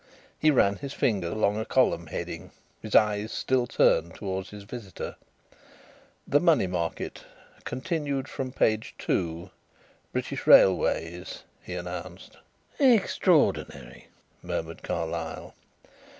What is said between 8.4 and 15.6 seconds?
page 2. British Railways,'" he announced. "Extraordinary," murmured Carlyle.